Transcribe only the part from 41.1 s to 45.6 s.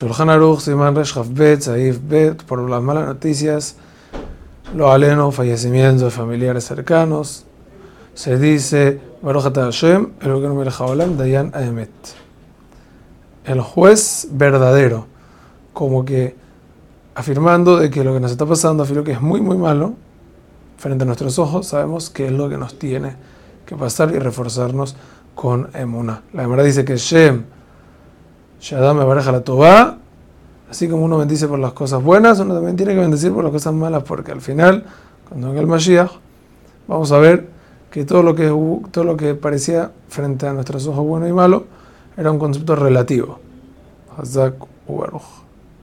y malo era un concepto relativo. Hazak Ubaruch.